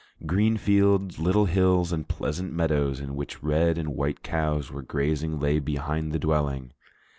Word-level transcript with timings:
Green 0.25 0.57
fields, 0.57 1.19
little 1.19 1.45
hills, 1.45 1.91
and 1.91 2.07
pleasant 2.07 2.51
meadows 2.51 2.99
in 2.99 3.15
which 3.15 3.43
red 3.43 3.77
and 3.77 3.89
white 3.89 4.23
cows 4.23 4.71
were 4.71 4.81
grazing 4.81 5.39
lay 5.39 5.59
behind 5.59 6.11
the 6.11 6.17
dwelling. 6.17 6.71